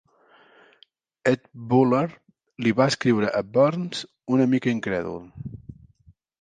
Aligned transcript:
Ed 1.31 1.41
Buller 1.73 2.07
li 2.65 2.73
va 2.81 2.89
escriure 2.95 3.31
a 3.43 3.45
Burns, 3.53 4.03
"una 4.39 4.51
mica 4.57 4.77
incrèdul". 4.77 5.25